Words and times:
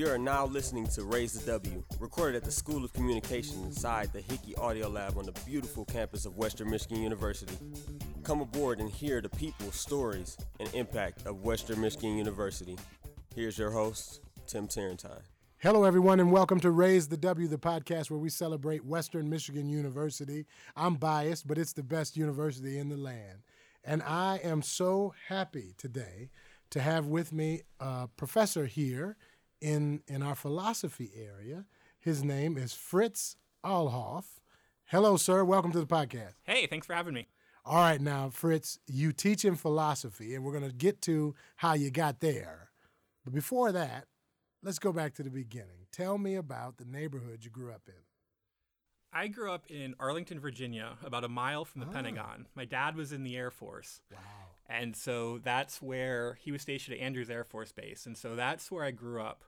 You 0.00 0.08
are 0.08 0.16
now 0.16 0.46
listening 0.46 0.86
to 0.94 1.04
Raise 1.04 1.34
the 1.34 1.44
W, 1.52 1.84
recorded 1.98 2.34
at 2.34 2.42
the 2.42 2.50
School 2.50 2.86
of 2.86 2.92
Communication 2.94 3.62
inside 3.64 4.10
the 4.14 4.22
Hickey 4.22 4.56
Audio 4.56 4.88
Lab 4.88 5.18
on 5.18 5.26
the 5.26 5.38
beautiful 5.44 5.84
campus 5.84 6.24
of 6.24 6.38
Western 6.38 6.70
Michigan 6.70 7.02
University. 7.02 7.54
Come 8.22 8.40
aboard 8.40 8.80
and 8.80 8.88
hear 8.88 9.20
the 9.20 9.28
people, 9.28 9.70
stories, 9.70 10.38
and 10.58 10.72
impact 10.74 11.26
of 11.26 11.42
Western 11.42 11.82
Michigan 11.82 12.16
University. 12.16 12.78
Here's 13.34 13.58
your 13.58 13.70
host, 13.70 14.22
Tim 14.46 14.68
Tarentine. 14.68 15.20
Hello, 15.58 15.84
everyone, 15.84 16.18
and 16.18 16.32
welcome 16.32 16.60
to 16.60 16.70
Raise 16.70 17.08
the 17.08 17.18
W, 17.18 17.46
the 17.46 17.58
podcast 17.58 18.10
where 18.10 18.18
we 18.18 18.30
celebrate 18.30 18.82
Western 18.82 19.28
Michigan 19.28 19.68
University. 19.68 20.46
I'm 20.76 20.94
biased, 20.94 21.46
but 21.46 21.58
it's 21.58 21.74
the 21.74 21.82
best 21.82 22.16
university 22.16 22.78
in 22.78 22.88
the 22.88 22.96
land. 22.96 23.40
And 23.84 24.02
I 24.02 24.40
am 24.42 24.62
so 24.62 25.12
happy 25.28 25.74
today 25.76 26.30
to 26.70 26.80
have 26.80 27.04
with 27.08 27.34
me 27.34 27.64
a 27.80 28.08
professor 28.16 28.64
here 28.64 29.18
in, 29.60 30.02
in 30.06 30.22
our 30.22 30.34
philosophy 30.34 31.10
area. 31.14 31.64
His 31.98 32.24
name 32.24 32.56
is 32.56 32.72
Fritz 32.72 33.36
Allhoff. 33.64 34.24
Hello, 34.86 35.16
sir. 35.16 35.44
Welcome 35.44 35.72
to 35.72 35.80
the 35.80 35.86
podcast. 35.86 36.34
Hey, 36.44 36.66
thanks 36.66 36.86
for 36.86 36.94
having 36.94 37.14
me. 37.14 37.28
All 37.64 37.76
right, 37.76 38.00
now, 38.00 38.30
Fritz, 38.30 38.78
you 38.86 39.12
teach 39.12 39.44
in 39.44 39.54
philosophy, 39.54 40.34
and 40.34 40.42
we're 40.44 40.58
going 40.58 40.68
to 40.68 40.74
get 40.74 41.02
to 41.02 41.34
how 41.56 41.74
you 41.74 41.90
got 41.90 42.20
there. 42.20 42.70
But 43.24 43.34
before 43.34 43.70
that, 43.72 44.06
let's 44.62 44.78
go 44.78 44.92
back 44.92 45.14
to 45.14 45.22
the 45.22 45.30
beginning. 45.30 45.86
Tell 45.92 46.16
me 46.16 46.36
about 46.36 46.78
the 46.78 46.86
neighborhood 46.86 47.40
you 47.44 47.50
grew 47.50 47.70
up 47.70 47.82
in. 47.86 47.94
I 49.12 49.26
grew 49.28 49.50
up 49.52 49.66
in 49.68 49.94
Arlington, 50.00 50.40
Virginia, 50.40 50.92
about 51.04 51.24
a 51.24 51.28
mile 51.28 51.64
from 51.64 51.80
the 51.80 51.86
Ah. 51.88 51.92
Pentagon. 51.92 52.46
My 52.54 52.64
dad 52.64 52.96
was 52.96 53.12
in 53.12 53.24
the 53.24 53.36
Air 53.36 53.50
Force. 53.50 54.00
Wow. 54.10 54.18
And 54.68 54.96
so 54.96 55.38
that's 55.38 55.82
where 55.82 56.38
he 56.40 56.52
was 56.52 56.62
stationed 56.62 56.96
at 56.96 57.02
Andrews 57.02 57.28
Air 57.28 57.42
Force 57.44 57.72
Base. 57.72 58.06
And 58.06 58.16
so 58.16 58.36
that's 58.36 58.70
where 58.70 58.84
I 58.84 58.92
grew 58.92 59.20
up, 59.20 59.42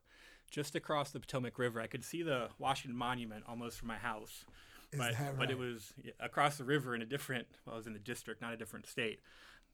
just 0.52 0.76
across 0.76 1.10
the 1.10 1.18
Potomac 1.18 1.58
River. 1.58 1.80
I 1.80 1.88
could 1.88 2.04
see 2.04 2.22
the 2.22 2.50
Washington 2.58 2.96
Monument 2.96 3.42
almost 3.48 3.78
from 3.78 3.88
my 3.88 3.96
house. 3.96 4.44
Is 4.92 4.98
but, 4.98 5.18
that 5.18 5.38
but 5.38 5.50
it 5.50 5.58
was 5.58 5.94
across 6.20 6.58
the 6.58 6.64
river 6.64 6.94
in 6.94 7.02
a 7.02 7.06
different, 7.06 7.48
well, 7.66 7.74
I 7.74 7.78
was 7.78 7.86
in 7.86 7.94
the 7.94 7.98
district, 7.98 8.42
not 8.42 8.52
a 8.52 8.56
different 8.56 8.86
state. 8.86 9.20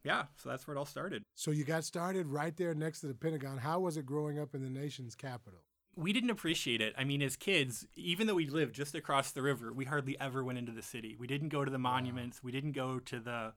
Yeah, 0.05 0.25
so 0.37 0.49
that's 0.49 0.67
where 0.67 0.77
it 0.77 0.79
all 0.79 0.87
started. 0.87 1.25
So 1.35 1.51
you 1.51 1.65
got 1.65 1.83
started 1.83 2.29
right 2.29 2.57
there 2.57 2.73
next 2.73 3.01
to 3.01 3.09
the 3.09 3.15
Pentagon. 3.15 3.59
How 3.59 3.81
was 3.81 3.97
it 3.97 4.07
growing 4.07 4.39
up 4.39 4.55
in 4.55 4.63
the 4.63 4.71
nation's 4.71 5.17
capital? 5.17 5.59
we 5.99 6.13
didn't 6.13 6.31
appreciate 6.31 6.81
it. 6.81 6.95
I 6.97 7.03
mean, 7.03 7.21
as 7.23 7.37
kids, 7.37 7.85
even 7.97 8.29
though 8.29 8.37
we 8.37 8.47
lived 8.47 8.73
just 8.73 8.95
across 8.95 9.33
the 9.33 9.43
river, 9.43 9.73
we 9.73 9.85
hardly 9.85 10.19
ever 10.21 10.45
went 10.45 10.57
into 10.57 10.71
the 10.71 10.83
city. 10.83 11.17
We 11.19 11.27
didn't 11.27 11.49
go 11.49 11.65
to 11.65 11.71
the 11.71 11.79
monuments, 11.79 12.41
we 12.43 12.53
didn't 12.53 12.73
go 12.73 13.01
to 13.01 13.19
the 13.19 13.53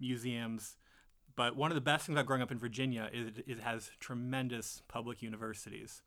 museums. 0.00 0.78
But 1.36 1.54
one 1.54 1.70
of 1.70 1.74
the 1.74 1.82
best 1.82 2.06
things 2.06 2.14
about 2.16 2.26
growing 2.26 2.40
up 2.42 2.50
in 2.50 2.58
Virginia 2.58 3.10
is 3.12 3.28
it- 3.38 3.44
it 3.46 3.60
has 3.60 3.90
tremendous 4.00 4.82
public 4.88 5.22
universities. 5.22 6.02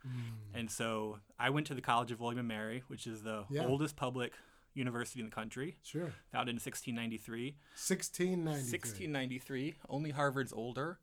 And 0.54 0.70
so 0.72 1.20
I 1.38 1.52
went 1.52 1.68
to 1.68 1.76
the 1.76 1.82
College 1.82 2.12
of 2.12 2.20
William 2.20 2.40
and 2.40 2.48
Mary, 2.48 2.84
which 2.88 3.06
is 3.06 3.22
the 3.22 3.46
Yeah. 3.50 3.66
oldest 3.66 3.96
public 3.96 4.34
university 4.74 5.20
in 5.20 5.26
the 5.28 5.32
country, 5.32 5.78
Sure. 5.84 6.14
founded 6.32 6.56
in 6.56 6.60
1693. 6.60 7.58
1693. 7.76 8.70
1693. 8.70 9.76
Only 9.88 10.12
Harvard's 10.12 10.52
older. 10.54 11.00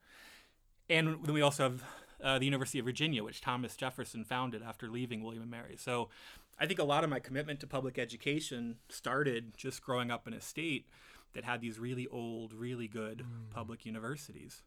And 0.88 1.24
then 1.24 1.32
we 1.34 1.40
also 1.40 1.62
have 1.70 1.84
uh, 2.18 2.38
the 2.38 2.46
University 2.46 2.78
of 2.78 2.86
Virginia, 2.86 3.22
which 3.22 3.42
Thomas 3.42 3.76
Jefferson 3.76 4.24
founded 4.24 4.62
after 4.62 4.88
leaving 4.88 5.22
William 5.22 5.42
and 5.42 5.50
Mary. 5.50 5.76
So 5.76 6.08
I 6.58 6.66
think 6.66 6.78
a 6.78 6.84
lot 6.84 7.04
of 7.04 7.10
my 7.10 7.20
commitment 7.20 7.60
to 7.60 7.66
public 7.66 7.98
education 7.98 8.78
started 8.88 9.54
just 9.58 9.82
growing 9.82 10.10
up 10.10 10.26
in 10.26 10.32
a 10.32 10.40
state 10.40 10.88
that 11.36 11.44
had 11.44 11.60
these 11.60 11.78
really 11.78 12.08
old, 12.08 12.52
really 12.52 12.88
good 12.88 13.18
mm. 13.18 13.54
public 13.54 13.84
universities. 13.84 14.62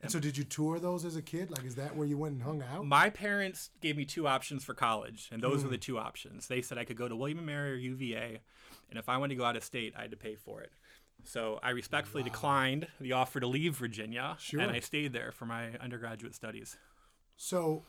And 0.00 0.10
so 0.10 0.18
did 0.18 0.36
you 0.36 0.44
tour 0.44 0.78
those 0.78 1.04
as 1.04 1.16
a 1.16 1.22
kid? 1.22 1.50
Like, 1.50 1.64
is 1.64 1.74
that 1.76 1.96
where 1.96 2.06
you 2.06 2.18
went 2.18 2.34
and 2.34 2.42
hung 2.42 2.62
out? 2.62 2.84
My 2.84 3.08
parents 3.10 3.70
gave 3.80 3.96
me 3.96 4.04
two 4.04 4.26
options 4.26 4.64
for 4.64 4.74
college, 4.74 5.28
and 5.32 5.42
those 5.42 5.62
were 5.62 5.70
the 5.70 5.78
mm. 5.78 5.82
two 5.82 5.98
options. 5.98 6.48
They 6.48 6.60
said 6.62 6.78
I 6.78 6.84
could 6.84 6.96
go 6.96 7.08
to 7.08 7.16
William 7.16 7.38
and 7.38 7.46
Mary 7.46 7.72
or 7.72 7.76
UVA, 7.76 8.40
and 8.90 8.98
if 8.98 9.08
I 9.08 9.16
wanted 9.18 9.34
to 9.34 9.38
go 9.38 9.44
out 9.44 9.56
of 9.56 9.64
state, 9.64 9.94
I 9.96 10.02
had 10.02 10.10
to 10.10 10.16
pay 10.16 10.34
for 10.34 10.60
it. 10.62 10.72
So 11.24 11.60
I 11.62 11.70
respectfully 11.70 12.22
declined 12.22 12.88
the 13.00 13.12
offer 13.12 13.40
to 13.40 13.46
leave 13.46 13.76
Virginia, 13.76 14.36
Sure. 14.38 14.60
and 14.60 14.70
I 14.70 14.80
stayed 14.80 15.12
there 15.12 15.32
for 15.32 15.44
my 15.44 15.76
undergraduate 15.80 16.34
studies. 16.34 16.76
So 17.36 17.84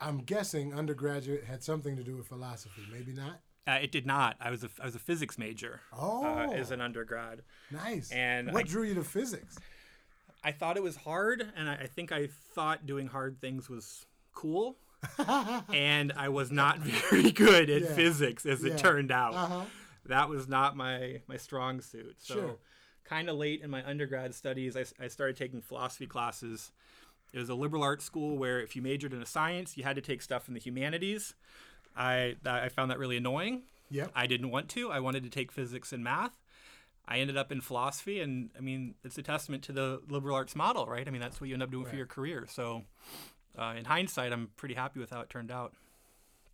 I'm 0.00 0.18
guessing 0.18 0.74
undergraduate 0.74 1.44
had 1.44 1.62
something 1.62 1.96
to 1.96 2.02
do 2.02 2.16
with 2.16 2.26
philosophy. 2.26 2.82
Maybe 2.90 3.12
not? 3.12 3.40
Uh, 3.66 3.78
it 3.82 3.92
did 3.92 4.06
not. 4.06 4.36
I 4.40 4.50
was 4.50 4.64
a, 4.64 4.70
I 4.82 4.86
was 4.86 4.94
a 4.96 4.98
physics 4.98 5.38
major 5.38 5.80
Oh, 5.96 6.24
uh, 6.24 6.50
as 6.52 6.70
an 6.72 6.80
undergrad. 6.80 7.42
nice. 7.70 8.10
and 8.10 8.52
what 8.52 8.64
I- 8.64 8.68
drew 8.68 8.82
you 8.84 8.94
to 8.94 9.04
physics? 9.04 9.56
I 10.44 10.50
thought 10.50 10.76
it 10.76 10.82
was 10.82 10.96
hard, 10.96 11.46
and 11.56 11.68
I, 11.70 11.74
I 11.74 11.86
think 11.86 12.10
I 12.10 12.26
thought 12.54 12.84
doing 12.86 13.06
hard 13.06 13.40
things 13.40 13.68
was 13.70 14.06
cool. 14.34 14.76
and 15.72 16.12
I 16.16 16.28
was 16.28 16.50
not 16.50 16.78
very 17.10 17.30
good 17.30 17.70
at 17.70 17.82
Yeah. 17.82 17.94
physics, 17.94 18.44
as 18.46 18.62
Yeah. 18.64 18.72
it 18.72 18.78
turned 18.78 19.10
out. 19.12 19.34
Uh-huh. 19.34 19.64
That 20.06 20.28
was 20.28 20.48
not 20.48 20.76
my 20.76 21.20
my 21.28 21.36
strong 21.36 21.80
suit. 21.80 22.16
So, 22.18 22.34
Sure. 22.34 22.56
kind 23.04 23.28
of 23.28 23.36
late 23.36 23.60
in 23.62 23.70
my 23.70 23.86
undergrad 23.88 24.34
studies, 24.34 24.76
I, 24.76 24.84
I 25.00 25.06
started 25.08 25.36
taking 25.36 25.60
philosophy 25.60 26.06
classes. 26.06 26.72
It 27.32 27.38
was 27.38 27.48
a 27.48 27.54
liberal 27.54 27.82
arts 27.84 28.04
school 28.04 28.36
where 28.36 28.60
if 28.60 28.74
you 28.76 28.82
majored 28.82 29.12
in 29.12 29.22
a 29.22 29.26
science, 29.26 29.76
you 29.76 29.84
had 29.84 29.96
to 29.96 30.02
take 30.02 30.22
stuff 30.22 30.48
in 30.48 30.54
the 30.54 30.60
humanities. 30.60 31.34
I 31.96 32.36
I 32.44 32.68
found 32.68 32.90
that 32.90 32.98
really 32.98 33.16
annoying. 33.16 33.62
Yeah. 33.90 34.06
I 34.14 34.26
didn't 34.26 34.50
want 34.50 34.68
to. 34.70 34.90
I 34.90 35.00
wanted 35.00 35.22
to 35.24 35.30
take 35.30 35.52
physics 35.52 35.92
and 35.92 36.02
math. 36.02 36.38
I 37.06 37.18
ended 37.18 37.36
up 37.36 37.50
in 37.52 37.60
philosophy, 37.60 38.20
and 38.20 38.50
I 38.56 38.60
mean, 38.60 38.94
it's 39.04 39.18
a 39.18 39.22
testament 39.22 39.62
to 39.64 39.72
the 39.72 40.00
liberal 40.08 40.36
arts 40.36 40.54
model, 40.54 40.86
right? 40.86 41.06
I 41.06 41.10
mean, 41.10 41.20
that's 41.20 41.40
what 41.40 41.48
you 41.48 41.54
end 41.54 41.62
up 41.62 41.70
doing 41.70 41.84
for 41.84 41.96
your 41.96 42.06
career. 42.06 42.46
So, 42.48 42.84
uh, 43.58 43.74
in 43.76 43.84
hindsight, 43.84 44.32
I'm 44.32 44.50
pretty 44.56 44.74
happy 44.76 45.00
with 45.00 45.10
how 45.10 45.20
it 45.20 45.28
turned 45.28 45.50
out. 45.50 45.74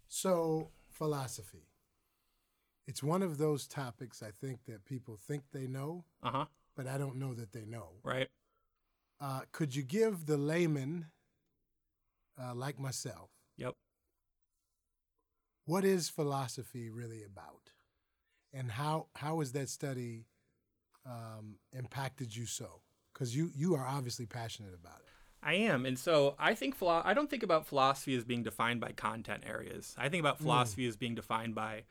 So, 0.09 0.71
philosophy. 0.91 1.69
It's 2.87 3.03
one 3.03 3.23
of 3.23 3.37
those 3.37 3.67
topics 3.69 4.23
I 4.23 4.31
think 4.31 4.65
that 4.67 4.87
people 4.87 5.19
think 5.21 5.43
they 5.53 5.67
know, 5.67 6.05
Uh 6.23 6.31
huh. 6.31 6.45
but 6.75 6.87
I 6.87 6.97
don't 6.97 7.17
know 7.17 7.35
that 7.35 7.53
they 7.53 7.67
know. 7.67 7.91
Right. 8.03 8.29
Uh, 9.21 9.43
could 9.53 9.75
you 9.77 9.83
give 9.83 10.25
the 10.25 10.39
layman, 10.39 11.07
uh, 12.41 12.55
like 12.55 12.79
myself, 12.81 13.29
Yep. 13.59 13.75
What 15.69 15.85
is 15.85 16.09
philosophy 16.09 16.89
really 16.89 17.23
about, 17.23 17.73
and 18.55 18.71
how 18.71 19.07
how 19.17 19.41
has 19.41 19.53
that 19.53 19.69
study 19.69 20.25
um, 21.05 21.57
impacted 21.73 22.35
you 22.35 22.47
so? 22.47 22.81
Because 23.13 23.37
you 23.37 23.51
you 23.55 23.75
are 23.75 23.87
obviously 23.87 24.25
passionate 24.25 24.73
about 24.75 25.01
it. 25.01 25.13
I 25.43 25.55
am, 25.55 25.85
and 25.85 25.99
so 25.99 26.35
I 26.39 26.55
think 26.55 26.75
philo- 26.75 27.03
I 27.05 27.13
don't 27.13 27.29
think 27.29 27.43
about 27.43 27.67
philosophy 27.67 28.17
as 28.17 28.25
being 28.25 28.43
defined 28.43 28.81
by 28.81 28.93
content 28.93 29.45
areas. 29.47 29.95
I 29.99 30.09
think 30.09 30.21
about 30.21 30.39
philosophy 30.39 30.87
as 30.87 30.97
being 30.97 31.15
defined 31.15 31.55
by 31.55 31.85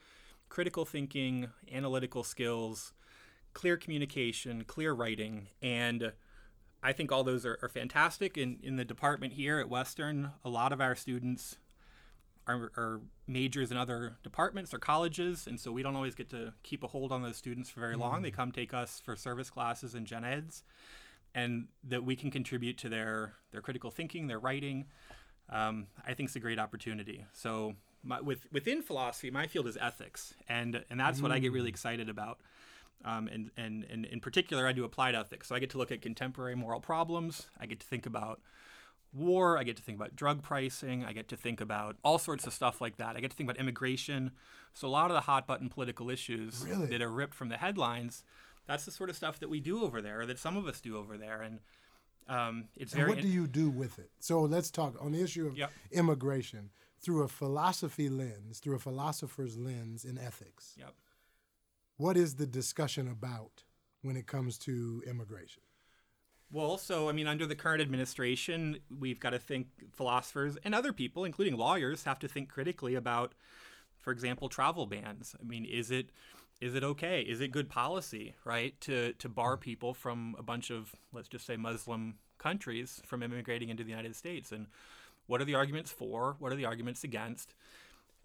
critical 0.49 0.83
thinking, 0.83 1.49
analytical 1.71 2.23
skills, 2.23 2.93
clear 3.53 3.77
communication, 3.77 4.63
clear 4.63 4.91
writing, 4.91 5.49
and 5.61 6.13
I 6.81 6.93
think 6.93 7.11
all 7.11 7.23
those 7.23 7.45
are, 7.45 7.59
are 7.61 7.69
fantastic. 7.69 8.39
In 8.39 8.57
in 8.63 8.75
the 8.75 8.85
department 8.85 9.33
here 9.33 9.59
at 9.59 9.69
Western, 9.69 10.31
a 10.43 10.49
lot 10.49 10.73
of 10.73 10.81
our 10.81 10.95
students 10.95 11.57
are, 12.47 12.71
are 12.77 13.01
majors 13.27 13.71
in 13.71 13.77
other 13.77 14.17
departments 14.23 14.73
or 14.73 14.79
colleges, 14.79 15.47
and 15.47 15.59
so 15.59 15.71
we 15.71 15.83
don't 15.83 15.95
always 15.95 16.15
get 16.15 16.29
to 16.29 16.53
keep 16.63 16.83
a 16.83 16.87
hold 16.87 17.11
on 17.11 17.21
those 17.21 17.37
students 17.37 17.69
for 17.69 17.79
very 17.79 17.95
long. 17.95 18.21
They 18.21 18.31
come 18.31 18.51
take 18.51 18.73
us 18.73 19.01
for 19.03 19.15
service 19.15 19.49
classes 19.49 19.93
and 19.93 20.07
gen 20.07 20.23
eds, 20.23 20.63
and 21.35 21.67
that 21.83 22.03
we 22.03 22.15
can 22.15 22.31
contribute 22.31 22.77
to 22.79 22.89
their 22.89 23.33
their 23.51 23.61
critical 23.61 23.91
thinking, 23.91 24.27
their 24.27 24.39
writing. 24.39 24.85
Um, 25.49 25.87
I 26.05 26.13
think 26.13 26.27
it's 26.27 26.35
a 26.35 26.39
great 26.39 26.59
opportunity. 26.59 27.25
So 27.33 27.75
my, 28.03 28.21
with 28.21 28.47
within 28.51 28.81
philosophy, 28.81 29.29
my 29.31 29.47
field 29.47 29.67
is 29.67 29.77
ethics, 29.79 30.33
and 30.47 30.83
and 30.89 30.99
that's 30.99 31.21
what 31.21 31.31
I 31.31 31.39
get 31.39 31.51
really 31.51 31.69
excited 31.69 32.09
about. 32.09 32.39
Um, 33.05 33.27
and, 33.27 33.51
and, 33.55 33.85
and 33.91 34.05
in 34.05 34.19
particular, 34.19 34.67
I 34.67 34.71
do 34.71 34.83
applied 34.83 35.13
ethics. 35.13 35.47
So 35.47 35.55
I 35.55 35.59
get 35.59 35.69
to 35.71 35.77
look 35.77 35.91
at 35.91 36.01
contemporary 36.01 36.55
moral 36.55 36.79
problems. 36.79 37.47
I 37.59 37.67
get 37.67 37.79
to 37.79 37.85
think 37.85 38.07
about 38.07 38.41
war. 39.13 39.57
I 39.57 39.63
get 39.63 39.77
to 39.77 39.83
think 39.83 39.97
about 39.97 40.15
drug 40.15 40.41
pricing. 40.43 41.03
I 41.03 41.13
get 41.13 41.27
to 41.29 41.37
think 41.37 41.61
about 41.61 41.97
all 42.03 42.17
sorts 42.19 42.45
of 42.45 42.53
stuff 42.53 42.81
like 42.81 42.97
that. 42.97 43.15
I 43.15 43.19
get 43.19 43.31
to 43.31 43.37
think 43.37 43.49
about 43.49 43.59
immigration. 43.59 44.31
So 44.73 44.87
a 44.87 44.89
lot 44.89 45.09
of 45.09 45.15
the 45.15 45.21
hot 45.21 45.47
button 45.47 45.69
political 45.69 46.09
issues 46.09 46.65
Really? 46.67 46.87
that 46.87 47.01
are 47.01 47.09
ripped 47.11 47.33
from 47.33 47.49
the 47.49 47.57
headlines, 47.57 48.23
that's 48.67 48.85
the 48.85 48.91
sort 48.91 49.09
of 49.09 49.15
stuff 49.15 49.39
that 49.39 49.49
we 49.49 49.59
do 49.59 49.83
over 49.83 50.01
there, 50.01 50.21
or 50.21 50.25
that 50.25 50.37
some 50.39 50.57
of 50.57 50.67
us 50.67 50.79
do 50.81 50.97
over 50.97 51.17
there. 51.17 51.41
And 51.41 51.59
um, 52.27 52.65
it's 52.75 52.93
And 52.93 52.99
very 53.01 53.09
what 53.13 53.21
do 53.21 53.27
you 53.27 53.47
do 53.47 53.69
with 53.69 53.97
it? 53.97 54.11
So 54.19 54.41
let's 54.41 54.69
talk 54.69 54.95
on 55.01 55.13
the 55.13 55.21
issue 55.21 55.47
of 55.47 55.57
Yep. 55.57 55.71
immigration 55.91 56.69
through 56.99 57.23
a 57.23 57.27
philosophy 57.27 58.09
lens, 58.09 58.59
through 58.59 58.75
a 58.75 58.79
philosopher's 58.79 59.57
lens 59.57 60.03
in 60.03 60.17
ethics. 60.17 60.75
Yep. 60.77 60.93
What 61.95 62.17
is 62.17 62.35
the 62.35 62.45
discussion 62.45 63.07
about 63.07 63.63
when 64.01 64.17
it 64.17 64.27
comes 64.27 64.57
to 64.59 65.01
immigration? 65.07 65.63
Well, 66.51 66.77
so 66.77 67.09
I 67.09 67.11
mean, 67.11 67.27
under 67.27 67.45
the 67.45 67.55
current 67.55 67.81
administration, 67.81 68.79
we've 68.99 69.19
got 69.19 69.31
to 69.31 69.39
think 69.39 69.67
philosophers 69.93 70.57
and 70.63 70.73
other 70.73 70.93
people, 70.93 71.25
including 71.25 71.57
lawyers, 71.57 72.05
have 72.05 72.19
to 72.19 72.27
think 72.27 72.49
critically 72.49 72.95
about, 72.95 73.33
for 73.97 74.11
example, 74.11 74.47
travel 74.47 74.85
bans. 74.85 75.35
I 75.39 75.43
mean, 75.43 75.65
is 75.65 75.91
it 75.91 76.09
is 76.61 76.73
it 76.73 76.83
okay? 76.83 77.21
Is 77.21 77.41
it 77.41 77.51
good 77.51 77.69
policy, 77.69 78.35
right, 78.45 78.79
to 78.81 79.13
to 79.13 79.29
bar 79.29 79.57
mm. 79.57 79.61
people 79.61 79.93
from 79.93 80.35
a 80.39 80.43
bunch 80.43 80.69
of 80.71 80.95
let's 81.13 81.27
just 81.27 81.45
say 81.45 81.57
Muslim 81.57 82.15
countries 82.37 83.01
from 83.05 83.23
immigrating 83.23 83.69
into 83.69 83.83
the 83.83 83.89
United 83.89 84.15
States? 84.15 84.51
And 84.51 84.67
What 85.27 85.41
are 85.41 85.45
the 85.45 85.55
arguments 85.55 85.91
for? 85.91 86.37
What 86.39 86.51
are 86.53 86.55
the 86.55 86.65
arguments 86.65 87.03
against? 87.03 87.53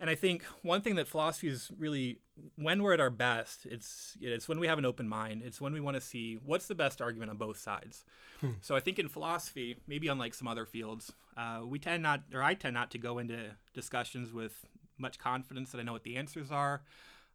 And 0.03 0.11
I 0.11 0.17
think 0.17 0.43
one 0.63 0.81
thing 0.81 0.97
that 0.97 1.07
philosophy 1.07 1.47
is 1.47 1.71
really, 1.79 2.19
when 2.57 2.83
we're 2.83 2.93
at 2.93 2.99
our 2.99 3.09
best, 3.09 3.67
it's 3.67 4.19
it's 4.21 4.49
when 4.49 4.59
we 4.59 4.67
have 4.67 4.77
an 4.77 4.85
open 4.85 5.09
mind. 5.09 5.43
It's 5.45 5.61
when 5.61 5.73
we 5.73 5.81
want 5.81 5.95
to 5.95 6.01
see 6.01 6.41
what's 6.45 6.67
the 6.67 6.75
best 6.75 7.01
argument 7.01 7.31
on 7.31 7.37
both 7.37 7.57
sides. 7.57 8.05
Hmm. 8.41 8.55
So 8.63 8.75
I 8.75 8.81
think 8.81 8.99
in 8.99 9.07
philosophy, 9.07 9.77
maybe 9.87 10.09
unlike 10.09 10.35
some 10.35 10.49
other 10.49 10.67
fields, 10.67 11.13
uh, 11.37 11.61
we 11.65 11.79
tend 11.79 12.03
not, 12.03 12.25
or 12.35 12.43
I 12.43 12.55
tend 12.55 12.75
not 12.75 12.91
to 12.91 12.99
go 12.99 13.21
into 13.21 13.39
discussions 13.75 14.33
with 14.33 14.67
much 14.99 15.21
confidence 15.21 15.71
that 15.71 15.79
I 15.79 15.85
know 15.85 15.93
what 15.93 16.03
the 16.03 16.17
answers 16.17 16.51
are. 16.51 16.83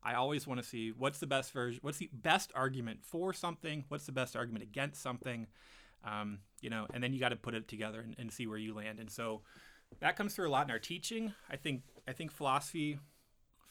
I 0.04 0.16
always 0.16 0.46
want 0.46 0.60
to 0.62 0.68
see 0.68 0.92
what's 0.92 1.20
the 1.20 1.28
best 1.28 1.54
version, 1.54 1.80
what's 1.84 2.00
the 2.00 2.10
best 2.12 2.52
argument 2.54 3.00
for 3.02 3.32
something, 3.32 3.86
what's 3.88 4.06
the 4.06 4.12
best 4.12 4.36
argument 4.36 4.64
against 4.64 5.02
something, 5.02 5.48
um, 6.04 6.40
you 6.60 6.70
know, 6.70 6.86
and 6.94 7.02
then 7.02 7.14
you 7.14 7.20
got 7.22 7.30
to 7.30 7.38
put 7.38 7.54
it 7.54 7.70
together 7.70 8.02
and, 8.02 8.16
and 8.20 8.30
see 8.30 8.46
where 8.46 8.58
you 8.58 8.74
land. 8.74 9.00
And 9.00 9.10
so 9.10 9.42
that 10.00 10.16
comes 10.16 10.36
through 10.36 10.48
a 10.48 10.52
lot 10.52 10.66
in 10.66 10.72
our 10.72 10.80
teaching. 10.80 11.34
I 11.50 11.56
think 11.56 11.82
I 12.08 12.14
think 12.14 12.32
philosophy 12.32 13.00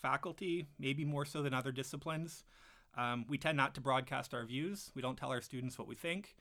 faculty, 0.03 0.67
maybe 0.79 1.05
more 1.05 1.25
so 1.25 1.43
than 1.43 1.55
other 1.55 1.73
disciplines, 1.73 2.45
um, 2.97 3.25
we 3.29 3.39
tend 3.39 3.57
not 3.57 3.75
to 3.75 3.81
broadcast 3.81 4.35
our 4.35 4.45
views. 4.45 4.91
We 4.95 5.03
don't 5.03 5.17
tell 5.17 5.31
our 5.31 5.41
students 5.41 5.79
what 5.79 5.89
we 5.89 5.95
think 5.95 6.37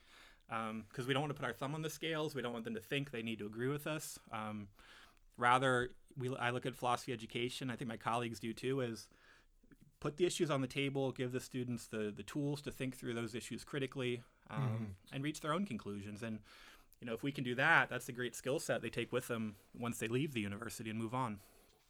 because 0.48 0.70
um, 0.70 1.06
we 1.06 1.12
don't 1.12 1.22
want 1.22 1.34
to 1.34 1.40
put 1.40 1.46
our 1.46 1.52
thumb 1.52 1.74
on 1.74 1.82
the 1.82 1.90
scales. 1.90 2.34
We 2.34 2.42
don't 2.42 2.52
want 2.52 2.64
them 2.64 2.74
to 2.74 2.80
think 2.80 3.10
they 3.10 3.22
need 3.22 3.38
to 3.40 3.46
agree 3.46 3.68
with 3.68 3.86
us. 3.86 4.18
Um, 4.32 4.68
rather, 5.36 5.90
we, 6.16 6.34
I 6.36 6.50
look 6.50 6.66
at 6.66 6.74
philosophy 6.74 7.12
education. 7.12 7.70
I 7.70 7.76
think 7.76 7.88
my 7.88 7.96
colleagues 7.96 8.40
do 8.40 8.52
too. 8.52 8.80
Is 8.80 9.08
put 10.00 10.16
the 10.16 10.26
issues 10.26 10.50
on 10.50 10.60
the 10.60 10.66
table, 10.66 11.12
give 11.12 11.32
the 11.32 11.40
students 11.40 11.86
the 11.86 12.12
the 12.16 12.22
tools 12.22 12.62
to 12.62 12.70
think 12.70 12.96
through 12.96 13.14
those 13.14 13.34
issues 13.34 13.64
critically, 13.64 14.22
um, 14.50 14.62
mm-hmm. 14.62 14.84
and 15.12 15.24
reach 15.24 15.40
their 15.40 15.52
own 15.52 15.66
conclusions. 15.66 16.22
And 16.22 16.38
you 17.00 17.06
know, 17.06 17.14
if 17.14 17.22
we 17.22 17.32
can 17.32 17.44
do 17.44 17.54
that, 17.54 17.90
that's 17.90 18.08
a 18.08 18.12
great 18.12 18.34
skill 18.34 18.58
set 18.58 18.82
they 18.82 18.90
take 18.90 19.12
with 19.12 19.28
them 19.28 19.56
once 19.78 19.98
they 19.98 20.08
leave 20.08 20.32
the 20.32 20.40
university 20.40 20.90
and 20.90 20.98
move 20.98 21.14
on. 21.14 21.38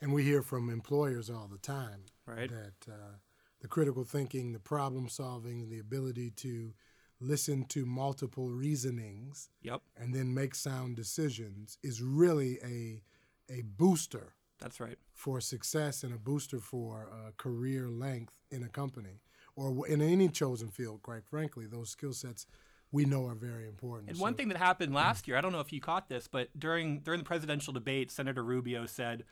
And 0.01 0.13
we 0.13 0.25
hear 0.25 0.43
from 0.43 0.69
employers 0.69 1.31
all 1.31 1.49
the 1.51 1.59
time 1.59 2.05
right. 2.27 2.51
that 2.51 2.93
uh, 2.93 3.17
the 3.61 3.69
critical 3.69 4.05
thinking, 4.05 4.53
the 4.53 4.59
problem 4.59 5.09
solving, 5.09 5.69
the 5.69 5.79
ability 5.79 6.31
to 6.31 6.75
listen 7.21 7.65
to 7.65 7.87
multiple 7.87 8.51
reasonings 8.51 9.49
yep. 9.63 9.81
and 9.97 10.15
then 10.15 10.35
make 10.35 10.55
sound 10.55 10.97
decisions 10.97 11.79
is 11.83 12.03
really 12.03 12.59
a 12.63 13.03
a 13.49 13.63
booster. 13.63 14.35
That's 14.59 14.81
right. 14.81 14.99
For 15.13 15.41
success 15.41 16.03
and 16.03 16.13
a 16.13 16.19
booster 16.19 16.59
for 16.59 17.09
uh, 17.13 17.31
career 17.37 17.89
length 17.89 18.37
in 18.51 18.63
a 18.65 18.69
company 18.69 19.21
or 19.55 19.87
in 19.87 20.03
any 20.03 20.29
chosen 20.29 20.69
field, 20.69 21.03
quite 21.03 21.25
frankly, 21.25 21.67
those 21.67 21.91
skill 21.91 22.13
sets 22.13 22.47
we 22.93 23.05
know 23.05 23.27
are 23.27 23.35
very 23.35 23.67
important. 23.67 24.09
And 24.09 24.17
so. 24.17 24.23
one 24.23 24.35
thing 24.35 24.49
that 24.49 24.57
happened 24.57 24.95
last 24.95 25.27
year, 25.27 25.37
I 25.37 25.41
don't 25.41 25.53
know 25.53 25.61
if 25.61 25.73
you 25.73 25.81
caught 25.81 26.09
this, 26.09 26.29
but 26.29 26.49
during 26.59 27.01
during 27.01 27.19
the 27.19 27.25
presidential 27.25 27.73
debate, 27.73 28.11
Senator 28.11 28.45
Rubio 28.45 28.87
said, 28.87 29.25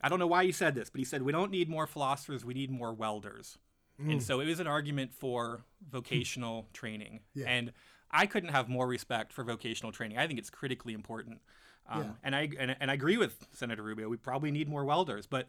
I 0.00 0.08
don't 0.08 0.18
know 0.18 0.26
why 0.26 0.44
he 0.44 0.52
said 0.52 0.74
this, 0.74 0.90
but 0.90 0.98
he 0.98 1.04
said 1.04 1.22
we 1.22 1.32
don't 1.32 1.50
need 1.50 1.68
more 1.68 1.86
philosophers, 1.86 2.44
we 2.44 2.54
need 2.54 2.70
more 2.70 2.92
welders. 2.92 3.58
Mm. 4.00 4.12
And 4.12 4.22
so 4.22 4.40
it 4.40 4.46
was 4.46 4.60
an 4.60 4.66
argument 4.66 5.12
for 5.12 5.64
vocational 5.88 6.68
training. 6.72 7.20
Yeah. 7.34 7.46
And 7.48 7.72
I 8.10 8.26
couldn't 8.26 8.50
have 8.50 8.68
more 8.68 8.86
respect 8.86 9.32
for 9.32 9.44
vocational 9.44 9.92
training. 9.92 10.18
I 10.18 10.26
think 10.26 10.38
it's 10.38 10.50
critically 10.50 10.94
important. 10.94 11.40
Um, 11.88 12.02
yeah. 12.02 12.10
and 12.22 12.36
I 12.36 12.48
and, 12.58 12.76
and 12.80 12.90
I 12.90 12.94
agree 12.94 13.16
with 13.16 13.46
Senator 13.52 13.82
Rubio. 13.82 14.08
We 14.08 14.16
probably 14.16 14.50
need 14.50 14.68
more 14.68 14.84
welders, 14.84 15.26
but 15.26 15.48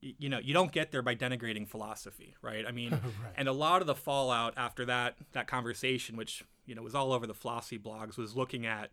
you 0.00 0.28
know 0.28 0.38
you 0.38 0.54
don't 0.54 0.72
get 0.72 0.90
there 0.90 1.02
by 1.02 1.14
denigrating 1.14 1.68
philosophy 1.68 2.34
right? 2.42 2.64
I 2.66 2.72
mean 2.72 2.90
right. 2.92 3.02
and 3.36 3.48
a 3.48 3.52
lot 3.52 3.80
of 3.80 3.86
the 3.86 3.94
fallout 3.94 4.54
after 4.56 4.84
that 4.86 5.16
that 5.32 5.46
conversation 5.46 6.16
which 6.16 6.44
you 6.66 6.74
know 6.74 6.82
was 6.82 6.94
all 6.94 7.12
over 7.12 7.26
the 7.26 7.34
philosophy 7.34 7.78
blogs 7.78 8.16
was 8.16 8.34
looking 8.34 8.66
at 8.66 8.90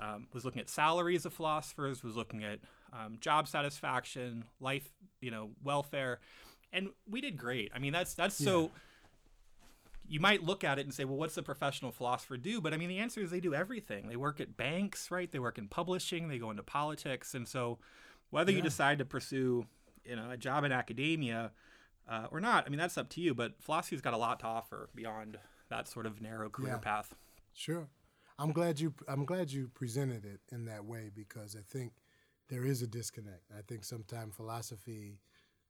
um, 0.00 0.28
was 0.32 0.44
looking 0.44 0.60
at 0.60 0.68
salaries 0.68 1.24
of 1.24 1.32
philosophers 1.32 2.02
was 2.02 2.16
looking 2.16 2.44
at 2.44 2.60
um, 2.92 3.16
job 3.20 3.48
satisfaction 3.48 4.44
life 4.60 4.88
you 5.20 5.30
know 5.30 5.50
welfare. 5.62 6.20
And 6.72 6.88
we 7.08 7.20
did 7.20 7.36
great. 7.36 7.70
I 7.74 7.78
mean 7.78 7.92
that's 7.92 8.14
that's 8.14 8.40
yeah. 8.40 8.44
so 8.46 8.70
you 10.08 10.20
might 10.20 10.44
look 10.44 10.62
at 10.62 10.78
it 10.78 10.82
and 10.82 10.94
say 10.94 11.04
well 11.04 11.16
what's 11.16 11.36
a 11.36 11.42
professional 11.42 11.92
philosopher 11.92 12.36
do? 12.36 12.60
But 12.60 12.72
i 12.72 12.76
mean 12.76 12.88
the 12.88 12.98
answer 12.98 13.20
is 13.20 13.30
they 13.30 13.40
do 13.40 13.54
everything. 13.54 14.08
They 14.08 14.16
work 14.16 14.40
at 14.40 14.56
banks 14.56 15.10
right? 15.10 15.30
They 15.30 15.38
work 15.38 15.58
in 15.58 15.68
publishing. 15.68 16.28
They 16.28 16.38
go 16.38 16.50
into 16.50 16.62
politics. 16.62 17.34
And 17.34 17.46
so 17.46 17.78
whether 18.30 18.50
yeah. 18.50 18.58
you 18.58 18.62
decide 18.62 18.98
to 18.98 19.04
pursue 19.04 19.66
you 20.08 20.16
know 20.16 20.30
a 20.30 20.36
job 20.36 20.64
in 20.64 20.72
academia 20.72 21.52
uh, 22.08 22.26
or 22.30 22.40
not. 22.40 22.64
I 22.66 22.70
mean, 22.70 22.78
that's 22.78 22.98
up 22.98 23.08
to 23.10 23.20
you. 23.20 23.34
But 23.34 23.54
philosophy's 23.60 24.00
got 24.00 24.14
a 24.14 24.18
lot 24.18 24.40
to 24.40 24.46
offer 24.46 24.88
beyond 24.94 25.38
that 25.68 25.88
sort 25.88 26.06
of 26.06 26.20
narrow 26.20 26.48
career 26.48 26.74
yeah, 26.74 26.78
path. 26.78 27.14
Sure, 27.52 27.88
I'm 28.38 28.52
glad 28.52 28.80
you 28.80 28.94
I'm 29.08 29.24
glad 29.24 29.50
you 29.50 29.68
presented 29.74 30.24
it 30.24 30.40
in 30.52 30.66
that 30.66 30.84
way 30.84 31.10
because 31.14 31.56
I 31.56 31.62
think 31.62 31.92
there 32.48 32.64
is 32.64 32.82
a 32.82 32.86
disconnect. 32.86 33.50
I 33.56 33.62
think 33.66 33.84
sometimes 33.84 34.34
philosophy 34.34 35.18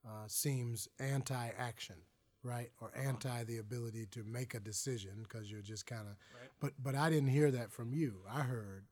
uh, 0.06 0.26
seems 0.26 0.88
anti-action, 1.00 1.96
right, 2.42 2.70
or 2.80 2.88
uh-huh. 2.88 3.08
anti 3.08 3.44
the 3.44 3.58
ability 3.58 4.06
to 4.12 4.24
make 4.24 4.54
a 4.54 4.60
decision 4.60 5.12
because 5.22 5.50
you're 5.50 5.62
just 5.62 5.86
kind 5.86 6.02
of. 6.02 6.16
Right. 6.38 6.50
But 6.60 6.72
but 6.82 6.94
I 6.94 7.10
didn't 7.10 7.30
hear 7.30 7.50
that 7.50 7.72
from 7.72 7.94
you. 7.94 8.20
I 8.30 8.42
heard 8.42 8.86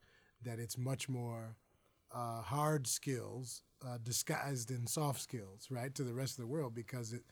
that 0.45 0.59
it's 0.59 0.79
much 0.79 1.09
more 1.09 1.57
uh, 2.15 2.43
hard 2.43 2.87
skills 2.87 3.63
uh, 3.85 3.99
disguised 4.03 4.71
in 4.71 4.87
soft 4.87 5.21
skills, 5.21 5.69
right, 5.71 5.95
to 5.95 6.03
the 6.03 6.15
rest 6.15 6.39
of 6.39 6.45
the 6.45 6.51
world 6.51 6.75
because 6.75 7.13
it 7.13 7.23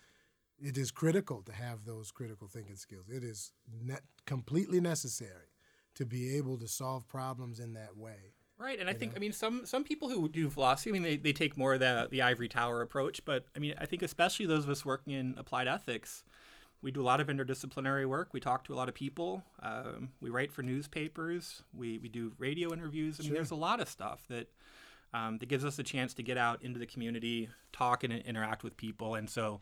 it 0.61 0.79
is 0.79 0.91
critical 0.91 1.43
to 1.43 1.53
have 1.53 1.85
those 1.85 2.13
critical 2.13 2.47
thinking 2.47 2.77
skills. 2.77 3.09
It 3.09 3.25
is 3.25 3.53
ne- 3.83 3.97
completely 4.27 4.81
necessary 4.81 5.49
to 5.95 6.07
be 6.07 6.37
able 6.37 6.57
to 6.59 6.69
solve 6.69 7.09
problems 7.09 7.59
in 7.59 7.75
that 7.75 7.97
way. 7.97 8.35
Right, 8.59 8.79
and 8.79 8.89
I 8.89 8.93
think 8.93 9.13
know? 9.13 9.17
I 9.17 9.21
mean 9.21 9.33
some 9.33 9.67
some 9.67 9.83
people 9.83 10.09
who 10.09 10.29
do 10.29 10.49
philosophy, 10.49 10.91
I 10.91 10.93
mean 10.93 11.03
they, 11.03 11.17
they 11.17 11.33
take 11.33 11.57
more 11.57 11.75
of 11.75 11.81
the 11.81 12.09
the 12.11 12.23
ivory 12.23 12.49
tower 12.49 12.81
approach, 12.81 13.25
but 13.25 13.47
I 13.57 13.59
mean 13.59 13.75
I 13.79 13.87
think 13.87 14.03
especially 14.03 14.47
those 14.47 14.65
of 14.65 14.71
us 14.71 14.85
working 14.85 15.15
in 15.15 15.35
applied 15.37 15.69
ethics, 15.69 16.25
we 16.83 16.91
do 16.91 17.01
a 17.01 17.05
lot 17.05 17.21
of 17.21 17.29
interdisciplinary 17.29 18.07
work. 18.07 18.31
We 18.33 18.41
talk 18.41 18.65
to 18.65 18.75
a 18.75 18.77
lot 18.77 18.89
of 18.89 18.95
people. 18.95 19.45
Um, 19.63 20.11
we 20.21 20.31
write 20.31 20.53
for 20.53 20.63
newspapers. 20.63 21.63
We 21.75 21.99
we 21.99 22.09
do 22.09 22.33
radio 22.39 22.73
interviews. 22.73 23.19
I 23.21 23.25
mean, 23.25 23.35
there's 23.35 23.53
a 23.53 23.57
lot 23.57 23.81
of 23.81 23.89
stuff 23.89 24.21
that 24.29 24.49
um, 25.15 25.39
that 25.39 25.49
gives 25.49 25.65
us 25.65 25.79
a 25.79 25.83
chance 25.83 26.15
to 26.15 26.23
get 26.23 26.37
out 26.37 26.63
into 26.63 26.79
the 26.79 26.87
community, 26.87 27.49
talk 27.73 28.03
and 28.05 28.13
interact 28.13 28.65
with 28.65 28.77
people. 28.77 29.15
And 29.15 29.29
so, 29.29 29.61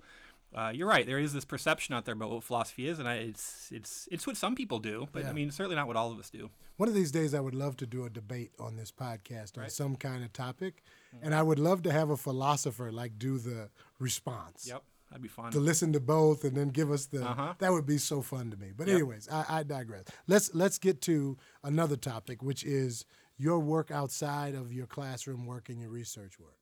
uh, 0.54 0.72
you're 0.74 0.88
right. 0.88 1.06
There 1.06 1.18
is 1.18 1.32
this 1.32 1.44
perception 1.44 1.94
out 1.94 2.04
there 2.04 2.14
about 2.14 2.30
what 2.30 2.42
philosophy 2.42 2.88
is, 2.88 2.98
and 2.98 3.08
I, 3.08 3.16
it's 3.16 3.70
it's 3.70 4.08
it's 4.10 4.26
what 4.26 4.36
some 4.36 4.54
people 4.54 4.78
do, 4.78 5.06
but 5.12 5.24
yeah. 5.24 5.30
I 5.30 5.32
mean, 5.32 5.50
certainly 5.50 5.76
not 5.76 5.86
what 5.86 5.96
all 5.96 6.10
of 6.10 6.18
us 6.18 6.30
do. 6.30 6.50
One 6.76 6.88
of 6.88 6.94
these 6.94 7.12
days, 7.12 7.34
I 7.34 7.40
would 7.40 7.54
love 7.54 7.76
to 7.78 7.86
do 7.86 8.06
a 8.06 8.10
debate 8.10 8.52
on 8.58 8.76
this 8.76 8.90
podcast 8.90 9.58
on 9.58 9.64
right. 9.64 9.72
some 9.72 9.96
kind 9.96 10.24
of 10.24 10.32
topic, 10.32 10.82
mm-hmm. 11.14 11.26
and 11.26 11.34
I 11.34 11.42
would 11.42 11.58
love 11.58 11.82
to 11.82 11.92
have 11.92 12.08
a 12.08 12.16
philosopher 12.16 12.90
like 12.90 13.18
do 13.18 13.38
the 13.38 13.68
response. 13.98 14.66
Yep. 14.66 14.82
That'd 15.10 15.22
be 15.22 15.28
fun 15.28 15.50
to 15.52 15.58
listen 15.58 15.92
to 15.94 16.00
both 16.00 16.44
and 16.44 16.56
then 16.56 16.68
give 16.68 16.90
us 16.90 17.06
the. 17.06 17.24
Uh-huh. 17.26 17.54
That 17.58 17.72
would 17.72 17.86
be 17.86 17.98
so 17.98 18.22
fun 18.22 18.50
to 18.52 18.56
me. 18.56 18.68
But 18.76 18.86
yep. 18.86 18.96
anyways, 18.96 19.28
I, 19.28 19.44
I 19.48 19.62
digress. 19.64 20.04
Let's 20.28 20.54
let's 20.54 20.78
get 20.78 21.02
to 21.02 21.36
another 21.64 21.96
topic, 21.96 22.42
which 22.42 22.62
is 22.62 23.04
your 23.36 23.58
work 23.58 23.90
outside 23.90 24.54
of 24.54 24.72
your 24.72 24.86
classroom 24.86 25.46
work 25.46 25.68
and 25.68 25.80
your 25.80 25.90
research 25.90 26.38
work. 26.38 26.58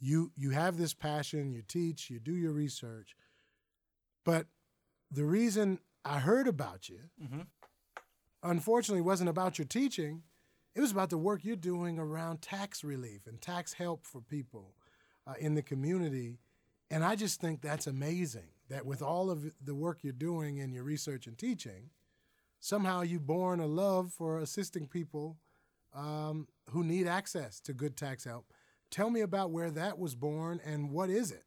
You 0.00 0.32
you 0.36 0.50
have 0.50 0.76
this 0.76 0.92
passion, 0.92 1.52
you 1.52 1.62
teach, 1.62 2.10
you 2.10 2.18
do 2.18 2.34
your 2.34 2.52
research, 2.52 3.14
but 4.24 4.46
the 5.10 5.24
reason 5.24 5.78
I 6.04 6.18
heard 6.18 6.48
about 6.48 6.88
you, 6.88 7.00
mm-hmm. 7.22 7.40
unfortunately, 8.42 9.02
wasn't 9.02 9.30
about 9.30 9.58
your 9.58 9.66
teaching. 9.66 10.22
It 10.74 10.80
was 10.80 10.92
about 10.92 11.10
the 11.10 11.18
work 11.18 11.44
you're 11.44 11.56
doing 11.56 11.98
around 11.98 12.42
tax 12.42 12.84
relief 12.84 13.26
and 13.26 13.40
tax 13.40 13.72
help 13.72 14.04
for 14.04 14.20
people 14.20 14.74
uh, 15.26 15.34
in 15.38 15.54
the 15.54 15.62
community. 15.62 16.38
And 16.90 17.04
I 17.04 17.16
just 17.16 17.40
think 17.40 17.60
that's 17.60 17.86
amazing 17.86 18.48
that 18.68 18.86
with 18.86 19.02
all 19.02 19.30
of 19.30 19.50
the 19.62 19.74
work 19.74 19.98
you're 20.02 20.12
doing 20.12 20.58
in 20.58 20.72
your 20.72 20.84
research 20.84 21.26
and 21.26 21.36
teaching, 21.36 21.90
somehow 22.60 23.02
you've 23.02 23.26
born 23.26 23.60
a 23.60 23.66
love 23.66 24.12
for 24.12 24.38
assisting 24.38 24.86
people 24.86 25.36
um, 25.94 26.48
who 26.70 26.84
need 26.84 27.06
access 27.06 27.60
to 27.60 27.72
good 27.72 27.96
tax 27.96 28.24
help. 28.24 28.52
Tell 28.90 29.10
me 29.10 29.20
about 29.20 29.50
where 29.50 29.70
that 29.70 29.98
was 29.98 30.14
born 30.14 30.60
and 30.64 30.90
what 30.90 31.10
is 31.10 31.30
it? 31.30 31.44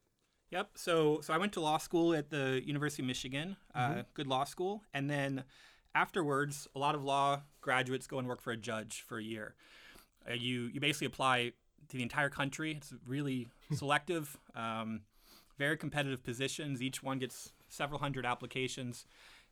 Yep. 0.50 0.70
So, 0.74 1.20
so 1.22 1.32
I 1.32 1.38
went 1.38 1.52
to 1.54 1.60
law 1.60 1.78
school 1.78 2.14
at 2.14 2.30
the 2.30 2.62
University 2.64 3.02
of 3.02 3.06
Michigan, 3.06 3.56
uh, 3.74 3.88
mm-hmm. 3.88 4.00
good 4.14 4.26
law 4.26 4.44
school, 4.44 4.82
and 4.92 5.08
then 5.08 5.44
afterwards, 5.94 6.68
a 6.74 6.78
lot 6.78 6.94
of 6.94 7.02
law 7.02 7.40
graduates 7.62 8.06
go 8.06 8.18
and 8.18 8.28
work 8.28 8.42
for 8.42 8.52
a 8.52 8.56
judge 8.56 9.02
for 9.06 9.18
a 9.18 9.22
year. 9.22 9.54
Uh, 10.28 10.34
you 10.34 10.70
you 10.72 10.78
basically 10.78 11.06
apply 11.06 11.52
to 11.88 11.96
the 11.96 12.02
entire 12.02 12.28
country. 12.28 12.72
It's 12.72 12.92
really 13.06 13.48
selective, 13.72 14.36
um, 14.54 15.00
very 15.58 15.76
competitive 15.76 16.22
positions. 16.24 16.82
Each 16.82 17.02
one 17.02 17.18
gets 17.18 17.52
several 17.68 18.00
hundred 18.00 18.26
applications, 18.26 19.06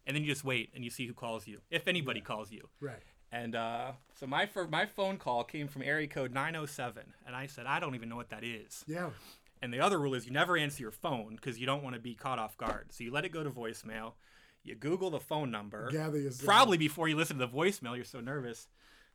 and 0.06 0.16
then 0.16 0.22
you 0.22 0.30
just 0.30 0.44
wait 0.44 0.70
and 0.74 0.84
you 0.84 0.90
see 0.90 1.06
who 1.06 1.14
calls 1.14 1.46
you, 1.46 1.60
if 1.70 1.88
anybody 1.88 2.20
yeah. 2.20 2.26
calls 2.26 2.50
you. 2.50 2.68
Right. 2.80 3.02
And 3.32 3.54
uh, 3.54 3.92
so 4.14 4.26
my 4.26 4.48
my 4.70 4.86
phone 4.86 5.16
call 5.16 5.44
came 5.44 5.68
from 5.68 5.82
area 5.82 6.08
code 6.08 6.32
907, 6.34 7.14
and 7.26 7.36
I 7.36 7.46
said 7.46 7.66
I 7.66 7.80
don't 7.80 7.94
even 7.94 8.08
know 8.08 8.16
what 8.16 8.30
that 8.30 8.44
is. 8.44 8.84
Yeah. 8.86 9.10
And 9.62 9.72
the 9.72 9.80
other 9.80 9.98
rule 9.98 10.14
is 10.14 10.26
you 10.26 10.32
never 10.32 10.56
answer 10.56 10.82
your 10.82 10.90
phone 10.90 11.36
because 11.36 11.58
you 11.58 11.66
don't 11.66 11.82
want 11.82 11.94
to 11.94 12.00
be 12.00 12.14
caught 12.14 12.38
off 12.38 12.56
guard. 12.56 12.92
So 12.92 13.04
you 13.04 13.12
let 13.12 13.24
it 13.24 13.28
go 13.28 13.44
to 13.44 13.50
voicemail. 13.50 14.14
You 14.62 14.74
Google 14.74 15.10
the 15.10 15.20
phone 15.20 15.50
number. 15.50 15.90
Gather 15.90 16.18
yourself. 16.18 16.46
Probably 16.46 16.78
before 16.78 17.08
you 17.08 17.16
listen 17.16 17.38
to 17.38 17.46
the 17.46 17.52
voicemail, 17.52 17.94
you're 17.94 18.04
so 18.04 18.20
nervous. 18.20 18.68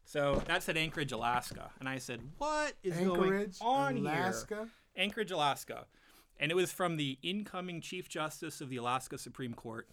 So 0.06 0.42
that's 0.46 0.70
at 0.70 0.78
Anchorage, 0.78 1.12
Alaska. 1.12 1.72
And 1.80 1.90
I 1.90 1.98
said, 1.98 2.22
What 2.38 2.74
is 2.84 2.96
Anchorage, 2.98 3.60
going 3.60 3.70
on 3.78 3.98
Alaska. 3.98 4.56
here? 4.56 5.04
Anchorage, 5.04 5.32
Alaska. 5.32 5.86
And 6.40 6.52
it 6.52 6.56
was 6.56 6.72
from 6.72 6.98
the 6.98 7.18
incoming 7.22 7.82
Chief 7.82 8.10
Justice 8.10 8.62
of 8.62 8.70
the 8.70 8.78
Alaska 8.78 9.18
Supreme 9.18 9.54
Court. 9.54 9.88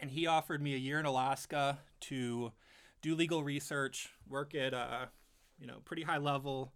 And 0.00 0.10
he 0.10 0.26
offered 0.26 0.62
me 0.62 0.74
a 0.74 0.78
year 0.78 1.00
in 1.00 1.06
Alaska 1.06 1.78
to 2.02 2.52
do 3.02 3.14
legal 3.14 3.42
research, 3.42 4.10
work 4.28 4.54
at 4.54 4.72
a 4.72 5.08
you 5.58 5.66
know 5.66 5.78
pretty 5.84 6.02
high 6.02 6.18
level, 6.18 6.72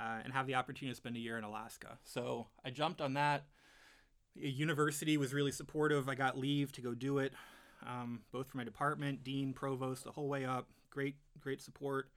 uh, 0.00 0.20
and 0.24 0.32
have 0.32 0.46
the 0.46 0.54
opportunity 0.54 0.92
to 0.92 0.96
spend 0.96 1.16
a 1.16 1.20
year 1.20 1.36
in 1.38 1.44
Alaska. 1.44 1.98
So 2.04 2.46
I 2.64 2.70
jumped 2.70 3.00
on 3.00 3.14
that. 3.14 3.44
A 4.42 4.48
university 4.48 5.16
was 5.16 5.34
really 5.34 5.52
supportive. 5.52 6.08
I 6.08 6.14
got 6.14 6.38
leave 6.38 6.72
to 6.72 6.80
go 6.80 6.94
do 6.94 7.18
it, 7.18 7.34
um, 7.86 8.20
both 8.32 8.48
from 8.48 8.58
my 8.58 8.64
department, 8.64 9.22
dean, 9.22 9.52
provost, 9.52 10.04
the 10.04 10.12
whole 10.12 10.28
way 10.28 10.46
up. 10.46 10.68
Great, 10.90 11.16
great 11.40 11.60
support. 11.60 12.10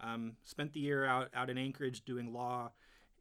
Um, 0.00 0.36
spent 0.44 0.74
the 0.74 0.80
year 0.80 1.06
out 1.06 1.30
out 1.34 1.48
in 1.48 1.56
Anchorage 1.56 2.04
doing 2.04 2.32
law, 2.32 2.72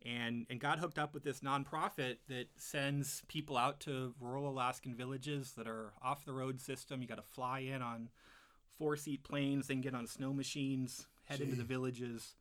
and 0.05 0.45
and 0.50 0.59
got 0.59 0.79
hooked 0.79 1.00
up 1.00 1.13
with 1.13 1.24
this 1.24 1.39
nonprofit 1.39 2.17
that 2.29 2.45
sends 2.57 3.24
people 3.27 3.57
out 3.57 3.79
to 3.81 4.13
rural 4.19 4.47
Alaskan 4.47 4.93
villages 4.93 5.53
that 5.57 5.67
are 5.67 5.93
off 6.03 6.25
the 6.25 6.33
road 6.33 6.62
system. 6.62 7.01
You 7.01 7.07
got 7.07 7.15
to 7.15 7.24
fly 7.24 7.59
in 7.59 7.81
on 7.81 8.09
four 8.77 8.95
seat 8.95 9.24
planes, 9.24 9.67
then 9.67 9.81
get 9.81 9.95
on 9.95 10.05
snow 10.05 10.33
machines, 10.33 11.07
head 11.25 11.41
into 11.41 11.55
the 11.55 11.63
villages, 11.63 12.35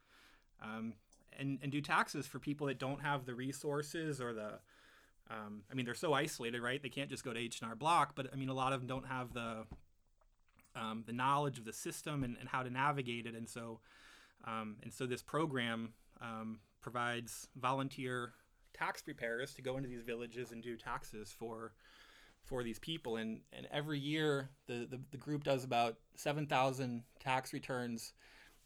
um, 0.62 0.94
and 1.38 1.58
and 1.62 1.72
do 1.72 1.80
taxes 1.80 2.26
for 2.26 2.38
people 2.38 2.66
that 2.66 2.78
don't 2.78 3.00
have 3.00 3.24
the 3.24 3.34
resources 3.34 4.20
or 4.20 4.34
the 4.34 4.58
um, 5.30 5.62
I 5.70 5.74
mean, 5.74 5.86
they're 5.86 5.94
so 5.94 6.12
isolated, 6.12 6.60
right? 6.60 6.82
They 6.82 6.90
can't 6.90 7.08
just 7.08 7.24
go 7.24 7.32
to 7.32 7.40
H 7.40 7.60
and 7.62 7.70
R 7.70 7.74
Block, 7.74 8.12
but 8.14 8.26
I 8.32 8.36
mean, 8.36 8.50
a 8.50 8.54
lot 8.54 8.74
of 8.74 8.80
them 8.80 8.86
don't 8.86 9.06
have 9.06 9.32
the 9.32 9.64
um, 10.76 11.04
the 11.06 11.12
knowledge 11.12 11.58
of 11.58 11.64
the 11.64 11.72
system 11.72 12.24
and, 12.24 12.36
and 12.38 12.48
how 12.48 12.62
to 12.62 12.70
navigate 12.70 13.26
it, 13.26 13.34
and 13.34 13.48
so 13.48 13.80
um, 14.46 14.76
and 14.82 14.92
so 14.92 15.06
this 15.06 15.22
program 15.22 15.94
um, 16.20 16.58
provides 16.84 17.48
volunteer 17.56 18.34
tax 18.74 19.00
preparers 19.00 19.54
to 19.54 19.62
go 19.62 19.78
into 19.78 19.88
these 19.88 20.02
villages 20.02 20.52
and 20.52 20.62
do 20.62 20.76
taxes 20.76 21.34
for 21.36 21.72
for 22.44 22.62
these 22.62 22.78
people, 22.78 23.16
and 23.16 23.40
and 23.52 23.66
every 23.72 23.98
year 23.98 24.50
the 24.66 24.86
the, 24.88 25.00
the 25.10 25.16
group 25.16 25.42
does 25.42 25.64
about 25.64 25.96
seven 26.14 26.46
thousand 26.46 27.02
tax 27.18 27.52
returns. 27.52 28.12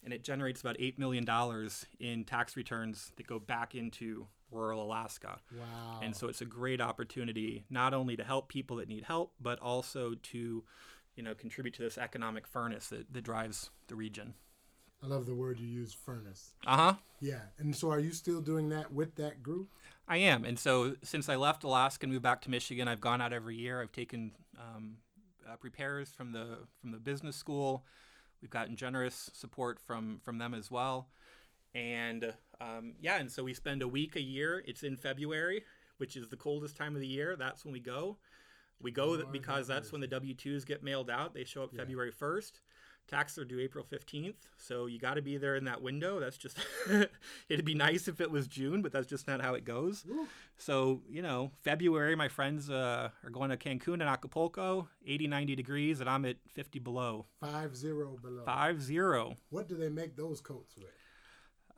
And 0.04 0.12
it 0.12 0.22
generates 0.22 0.60
about 0.60 0.78
$8 0.78 0.96
million 0.96 1.26
in 1.98 2.22
tax 2.22 2.56
returns 2.56 3.10
that 3.16 3.26
go 3.26 3.40
back 3.40 3.75
into 3.75 4.28
rural 4.52 4.80
Alaska. 4.84 5.38
Wow. 5.52 5.98
And 6.00 6.14
so 6.14 6.28
it's 6.28 6.40
a 6.40 6.44
great 6.44 6.80
opportunity 6.80 7.64
not 7.68 7.92
only 7.92 8.16
to 8.16 8.22
help 8.22 8.48
people 8.48 8.76
that 8.76 8.88
need 8.88 9.02
help, 9.02 9.32
but 9.40 9.58
also 9.58 10.14
to, 10.14 10.62
you 11.16 11.22
know, 11.25 11.34
contribute 11.34 11.75
to 11.75 11.82
this 11.82 11.98
economic 11.98 12.46
furnace 12.46 12.90
that, 12.90 13.12
that 13.12 13.25
drives 13.25 13.70
the 13.88 13.96
region. 13.96 14.34
I 15.02 15.06
love 15.06 15.26
the 15.26 15.34
word 15.34 15.60
you 15.60 15.66
use, 15.66 15.92
furnace. 15.92 16.54
Uh 16.66 16.76
huh. 16.76 16.94
Yeah. 17.20 17.40
And 17.58 17.74
so 17.74 17.90
are 17.90 18.00
you 18.00 18.12
still 18.12 18.40
doing 18.40 18.68
that 18.70 18.92
with 18.92 19.14
that 19.16 19.42
group? 19.42 19.68
I 20.08 20.18
am. 20.18 20.44
And 20.44 20.58
so 20.58 20.96
since 21.02 21.28
I 21.28 21.36
left 21.36 21.64
Alaska 21.64 22.04
and 22.04 22.12
moved 22.12 22.22
back 22.22 22.40
to 22.42 22.50
Michigan, 22.50 22.88
I've 22.88 23.00
gone 23.00 23.20
out 23.20 23.32
every 23.32 23.56
year. 23.56 23.80
I've 23.80 23.92
taken 23.92 24.32
um, 24.58 24.96
uh, 25.48 25.56
preparers 25.56 26.10
from 26.10 26.32
the 26.32 26.58
from 26.80 26.92
the 26.92 26.98
business 26.98 27.36
school. 27.36 27.84
We've 28.40 28.50
gotten 28.50 28.76
generous 28.76 29.30
support 29.34 29.78
from 29.80 30.20
from 30.24 30.38
them 30.38 30.54
as 30.54 30.70
well. 30.70 31.08
And 31.74 32.32
um, 32.60 32.94
yeah, 33.00 33.18
and 33.18 33.30
so 33.30 33.44
we 33.44 33.54
spend 33.54 33.82
a 33.82 33.88
week 33.88 34.16
a 34.16 34.22
year. 34.22 34.64
It's 34.66 34.82
in 34.82 34.96
February, 34.96 35.64
which 35.98 36.16
is 36.16 36.28
the 36.28 36.36
coldest 36.36 36.76
time 36.76 36.94
of 36.94 37.00
the 37.00 37.06
year. 37.06 37.36
That's 37.36 37.64
when 37.64 37.72
we 37.72 37.80
go. 37.80 38.16
We 38.80 38.90
go 38.90 39.06
Lord 39.06 39.32
because 39.32 39.66
that's 39.66 39.90
when 39.90 40.00
the 40.00 40.06
W 40.06 40.34
2s 40.34 40.64
get 40.64 40.84
mailed 40.84 41.10
out. 41.10 41.34
They 41.34 41.44
show 41.44 41.64
up 41.64 41.74
February 41.74 42.12
1st. 42.12 42.52
Taxes 43.08 43.38
are 43.38 43.44
due 43.44 43.58
April 43.58 43.84
15th. 43.90 44.34
So 44.58 44.86
you 44.86 44.98
got 44.98 45.14
to 45.14 45.22
be 45.22 45.38
there 45.38 45.56
in 45.56 45.64
that 45.64 45.80
window. 45.82 46.20
That's 46.20 46.36
just, 46.36 46.58
it'd 47.48 47.64
be 47.64 47.74
nice 47.74 48.06
if 48.06 48.20
it 48.20 48.30
was 48.30 48.46
June, 48.46 48.82
but 48.82 48.92
that's 48.92 49.06
just 49.06 49.26
not 49.26 49.40
how 49.40 49.54
it 49.54 49.64
goes. 49.64 50.04
So, 50.58 51.00
you 51.08 51.22
know, 51.22 51.50
February, 51.62 52.14
my 52.16 52.28
friends 52.28 52.68
uh, 52.68 53.08
are 53.24 53.30
going 53.30 53.50
to 53.50 53.56
Cancun 53.56 53.94
and 53.94 54.02
Acapulco, 54.02 54.88
80, 55.06 55.26
90 55.26 55.56
degrees, 55.56 56.00
and 56.00 56.10
I'm 56.10 56.24
at 56.26 56.36
50 56.52 56.78
below. 56.80 57.26
Five 57.40 57.74
zero 57.74 58.18
below. 58.20 58.42
Five 58.44 58.82
zero. 58.82 59.36
What 59.50 59.68
do 59.68 59.76
they 59.76 59.88
make 59.88 60.16
those 60.16 60.40
coats 60.40 60.76
with? 60.76 60.97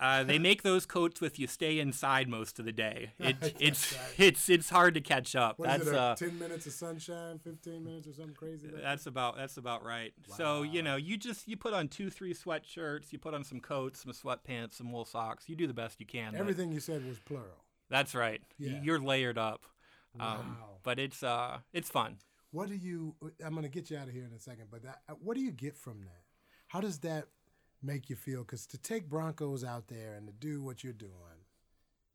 Uh, 0.01 0.25
they 0.25 0.39
make 0.39 0.63
those 0.63 0.87
coats 0.87 1.21
with 1.21 1.39
you 1.39 1.47
stay 1.47 1.79
inside 1.79 2.27
most 2.29 2.59
of 2.59 2.65
the 2.65 2.73
day. 2.73 3.13
It, 3.21 3.55
it's 3.61 3.93
right. 3.93 4.03
it's 4.19 4.49
it's 4.49 4.71
hard 4.71 4.95
to 4.95 5.01
catch 5.01 5.37
up. 5.37 5.59
What 5.59 5.69
that's 5.69 5.87
it? 5.87 5.95
uh, 5.95 6.15
Ten 6.17 6.39
minutes 6.39 6.67
of 6.67 6.73
sunshine, 6.73 7.39
fifteen 7.39 7.85
minutes 7.85 8.09
or 8.09 8.15
something 8.15 8.35
crazy. 8.35 8.67
Like 8.67 8.77
that? 8.77 8.83
that's 8.83 9.07
about 9.07 9.37
that's 9.37 9.57
about 9.59 9.85
right. 9.85 10.13
So 10.37 10.63
you 10.63 10.83
know, 10.83 10.97
you 10.97 11.17
just 11.17 11.47
you 11.47 11.57
put 11.57 11.75
on 11.75 11.89
two 11.89 12.09
three 12.11 12.33
sweatshirts, 12.35 13.13
you 13.13 13.19
put 13.19 13.35
on 13.35 13.45
some 13.45 13.61
coats, 13.61 14.03
some 14.03 14.13
sweatpants, 14.13 14.73
some 14.75 14.91
wool 14.91 15.05
socks. 15.05 15.49
You 15.49 15.55
do 15.57 15.67
the 15.67 15.75
best 15.75 16.01
you 16.01 16.07
can. 16.07 16.35
Everything 16.35 16.73
you 16.73 16.81
said 16.81 17.07
was 17.07 17.19
plural. 17.19 17.65
That's 17.91 18.15
right. 18.15 18.41
Yeah. 18.59 18.81
You're 18.83 19.01
layered 19.01 19.39
up. 19.39 19.67
Um, 20.19 20.57
Wow. 20.61 20.67
But 20.83 20.99
it's 20.99 21.23
uh 21.23 21.59
it's 21.73 21.91
fun. 21.91 22.17
What 22.53 22.69
do 22.69 22.75
you? 22.75 23.15
I'm 23.45 23.53
going 23.53 23.63
to 23.63 23.69
get 23.69 23.91
you 23.91 23.97
out 23.97 24.09
of 24.09 24.13
here 24.13 24.25
in 24.25 24.33
a 24.33 24.41
second, 24.41 24.67
but 24.73 24.83
that, 24.83 25.03
what 25.21 25.37
do 25.37 25.41
you 25.43 25.53
get 25.53 25.77
from 25.77 26.01
that? 26.01 26.23
How 26.67 26.81
does 26.81 26.99
that 27.01 27.27
make 27.83 28.11
you 28.11 28.17
feel? 28.17 28.41
Because 28.41 28.67
to 28.67 28.79
take 28.79 29.09
Broncos 29.09 29.65
out 29.65 29.89
there 29.89 30.15
and 30.15 30.27
to 30.27 30.33
do 30.33 30.63
what 30.63 30.85
you're 30.85 30.93
doing, 30.93 31.45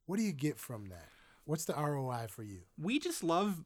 what 0.05 0.17
do 0.17 0.23
you 0.23 0.31
get 0.31 0.57
from 0.59 0.87
that? 0.89 1.09
What's 1.45 1.65
the 1.65 1.73
ROI 1.73 2.25
for 2.29 2.43
you? 2.43 2.61
we 2.81 2.99
just 2.99 3.23
love 3.23 3.63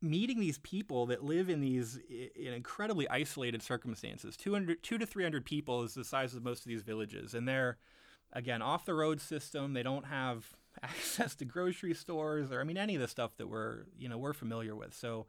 meeting 0.00 0.40
these 0.40 0.58
people 0.58 1.06
that 1.06 1.22
live 1.24 1.48
in 1.48 1.60
these 1.60 1.98
in 2.08 2.52
incredibly 2.52 3.08
isolated 3.08 3.62
circumstances 3.62 4.36
200 4.36 4.82
2 4.82 4.98
to 4.98 5.06
300 5.06 5.44
people 5.44 5.84
is 5.84 5.94
the 5.94 6.04
size 6.04 6.34
of 6.34 6.42
most 6.42 6.60
of 6.60 6.66
these 6.66 6.82
villages 6.82 7.34
and 7.34 7.46
they're 7.46 7.78
again 8.32 8.60
off 8.60 8.84
the 8.84 8.94
road 8.94 9.20
system 9.20 9.74
they 9.74 9.82
don't 9.82 10.06
have 10.06 10.56
access 10.82 11.36
to 11.36 11.44
grocery 11.44 11.94
stores 11.94 12.50
or 12.50 12.60
i 12.60 12.64
mean 12.64 12.76
any 12.76 12.96
of 12.96 13.00
the 13.00 13.06
stuff 13.06 13.36
that 13.36 13.46
we're 13.46 13.84
you 13.96 14.08
know 14.08 14.18
we're 14.18 14.32
familiar 14.32 14.74
with 14.74 14.92
so 14.92 15.26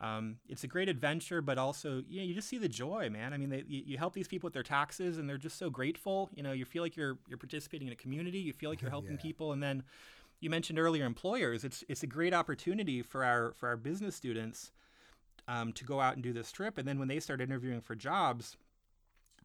um, 0.00 0.36
it's 0.48 0.62
a 0.62 0.66
great 0.66 0.88
adventure, 0.88 1.40
but 1.40 1.56
also 1.58 2.02
you, 2.08 2.20
know, 2.20 2.26
you 2.26 2.34
just 2.34 2.48
see 2.48 2.58
the 2.58 2.68
joy, 2.68 3.08
man. 3.10 3.32
I 3.32 3.38
mean, 3.38 3.48
they, 3.48 3.64
you, 3.66 3.82
you 3.86 3.98
help 3.98 4.12
these 4.12 4.28
people 4.28 4.46
with 4.46 4.54
their 4.54 4.62
taxes, 4.62 5.16
and 5.18 5.28
they're 5.28 5.38
just 5.38 5.58
so 5.58 5.70
grateful. 5.70 6.28
You 6.34 6.42
know, 6.42 6.52
you 6.52 6.64
feel 6.64 6.82
like 6.82 6.96
you're 6.96 7.18
you're 7.28 7.38
participating 7.38 7.86
in 7.88 7.92
a 7.92 7.96
community. 7.96 8.38
You 8.38 8.52
feel 8.52 8.68
like 8.70 8.82
you're 8.82 8.90
helping 8.98 9.16
Yeah. 9.16 9.22
people, 9.22 9.52
and 9.52 9.62
then 9.62 9.82
you 10.40 10.50
mentioned 10.50 10.78
earlier 10.78 11.04
employers. 11.06 11.64
It's 11.64 11.82
it's 11.88 12.02
a 12.02 12.06
great 12.06 12.34
opportunity 12.34 13.00
for 13.02 13.24
our 13.24 13.52
for 13.52 13.68
our 13.68 13.76
business 13.76 14.14
students 14.14 14.70
um, 15.48 15.72
to 15.72 15.84
go 15.84 16.00
out 16.00 16.14
and 16.14 16.22
do 16.22 16.32
this 16.32 16.52
trip, 16.52 16.76
and 16.76 16.86
then 16.86 16.98
when 16.98 17.08
they 17.08 17.20
start 17.20 17.40
interviewing 17.40 17.80
for 17.80 17.94
jobs, 17.94 18.56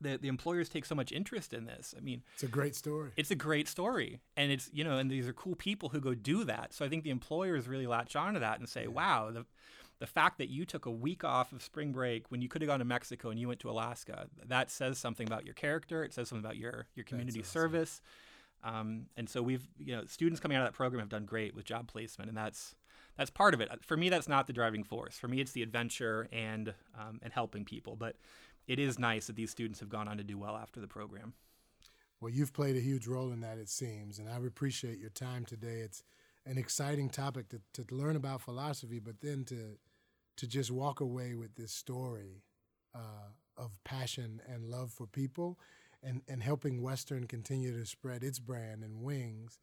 the 0.02 0.18
the 0.18 0.28
employers 0.28 0.68
take 0.68 0.84
so 0.86 0.96
much 0.96 1.12
interest 1.14 1.54
in 1.54 1.66
this. 1.66 1.94
I 1.98 2.02
mean, 2.02 2.24
It's 2.34 2.44
a 2.44 2.48
great 2.48 2.76
story. 2.76 3.12
it's 3.16 3.32
a 3.32 3.36
great 3.36 3.68
story 3.68 4.20
and 4.36 4.52
it's 4.52 4.70
you 4.74 4.84
know 4.84 4.98
and 4.98 5.10
these 5.12 5.28
are 5.28 5.34
cool 5.34 5.56
people 5.56 5.90
who 5.90 6.00
go 6.00 6.14
do 6.14 6.44
that 6.46 6.74
so 6.74 6.86
i 6.86 6.90
think 6.90 7.04
the 7.04 7.10
employers 7.10 7.68
really 7.68 7.86
latch 7.86 8.16
onto 8.16 8.40
that 8.40 8.58
and 8.60 8.70
say 8.70 8.88
wow 8.88 9.30
the 9.32 9.46
the 10.02 10.08
fact 10.08 10.40
that 10.40 10.50
you 10.50 10.66
took 10.66 10.88
a 10.88 10.92
week 10.92 11.24
off 11.24 11.54
of 11.54 11.62
spring 11.62 11.92
break 11.92 12.30
when 12.30 12.42
you 12.42 12.50
could 12.50 12.62
have 12.62 12.68
gone 12.68 12.80
to 12.80 12.86
mexico 12.86 13.30
and 13.30 13.40
you 13.40 13.48
went 13.48 13.60
to 13.60 13.70
alaska 13.70 14.28
that 14.48 14.70
says 14.70 14.98
something 14.98 15.28
about 15.28 15.46
your 15.46 15.54
character. 15.54 16.04
It 16.04 16.14
says 16.14 16.30
something 16.30 16.44
about 16.44 16.58
your 16.58 16.88
your 16.96 17.04
community 17.06 17.40
awesome. 17.40 17.52
service. 17.52 18.02
Um, 18.64 19.08
and 19.18 19.28
so 19.28 19.42
we've 19.42 19.68
you 19.78 19.96
know 19.96 20.06
students 20.06 20.40
coming 20.40 20.58
out 20.58 20.64
of 20.64 20.68
that 20.68 20.78
program 20.78 21.00
have 21.00 21.10
done 21.10 21.26
great 21.26 21.56
with 21.56 21.66
job 21.66 21.88
placement 21.88 22.30
and 22.30 22.38
that's 22.38 22.76
that's 23.18 23.30
part 23.30 23.54
of 23.54 23.62
it. 23.62 23.70
For 23.82 23.98
me 23.98 24.10
that's 24.10 24.28
not 24.28 24.48
the 24.48 24.54
driving 24.54 24.84
force. 24.84 25.18
For 25.18 25.28
me 25.28 25.40
it's 25.42 25.52
the 25.52 25.64
adventure 25.64 26.28
and 26.32 26.74
um, 27.00 27.20
and 27.22 27.34
helping 27.34 27.66
people. 27.66 27.96
But 27.96 28.16
it 28.68 28.80
is 28.80 29.00
nice 29.00 29.28
that 29.28 29.36
these 29.36 29.52
students 29.52 29.80
have 29.80 29.90
gone 29.90 30.08
on 30.08 30.18
to 30.18 30.24
do 30.24 30.38
well 30.38 30.56
after 30.56 30.80
the 30.80 30.88
program. 30.88 31.34
Well, 32.20 32.30
you've 32.30 32.54
played 32.54 32.76
a 32.76 32.80
huge 32.80 33.08
role 33.08 33.32
in 33.32 33.42
that, 33.42 33.58
it 33.58 33.68
seems, 33.68 34.20
and 34.20 34.30
I 34.30 34.36
appreciate 34.36 35.00
your 35.00 35.10
time 35.10 35.44
today. 35.44 35.80
It's 35.80 36.04
an 36.46 36.60
exciting 36.60 37.10
topic 37.10 37.50
to, 37.50 37.62
to 37.74 37.96
learn 37.96 38.16
about 38.16 38.42
philosophy, 38.42 39.00
but 39.00 39.22
then 39.22 39.44
to 39.46 39.78
to 40.42 40.48
just 40.48 40.72
walk 40.72 41.00
away 41.00 41.36
with 41.36 41.54
this 41.56 41.72
story 41.72 42.42
uh, 42.96 43.30
of 43.56 43.78
passion 43.84 44.42
and 44.52 44.66
love 44.66 44.92
for 44.92 45.06
people, 45.06 45.60
and 46.02 46.24
and 46.28 46.42
helping 46.42 46.82
Western 46.82 47.28
continue 47.28 47.72
to 47.78 47.86
spread 47.86 48.24
its 48.24 48.40
brand 48.40 48.84
and 48.84 49.04
wings. 49.04 49.60